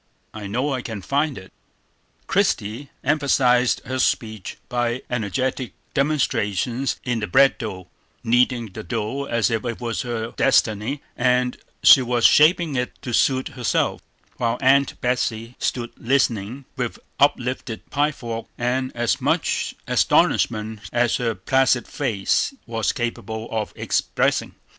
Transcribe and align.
I 0.33 0.47
know 0.47 0.73
I 0.73 0.81
can 0.81 1.03
find 1.03 1.37
it." 1.37 1.53
Christie 2.25 2.89
emphasized 3.03 3.83
her 3.85 3.99
speech 3.99 4.57
by 4.67 5.03
energetic 5.11 5.73
demonstrations 5.93 6.99
in 7.03 7.19
the 7.19 7.27
bread 7.27 7.59
trough, 7.59 7.85
kneading 8.23 8.71
the 8.71 8.81
dough 8.81 9.25
as 9.25 9.51
if 9.51 9.63
it 9.63 9.79
was 9.79 10.01
her 10.01 10.31
destiny, 10.31 11.03
and 11.15 11.55
she 11.83 12.01
was 12.01 12.25
shaping 12.25 12.75
it 12.75 12.99
to 13.03 13.13
suit 13.13 13.49
herself; 13.49 14.01
while 14.37 14.57
Aunt 14.59 14.99
Betsey 15.01 15.55
stood 15.59 15.91
listening, 15.95 16.65
with 16.75 16.97
uplifted 17.19 17.87
pie 17.91 18.11
fork, 18.11 18.47
and 18.57 18.91
as 18.95 19.21
much 19.21 19.75
astonishment 19.85 20.79
as 20.91 21.17
her 21.17 21.35
placid 21.35 21.87
face 21.87 22.55
was 22.65 22.91
capable 22.91 23.47
of 23.51 23.71
expressing. 23.75 24.55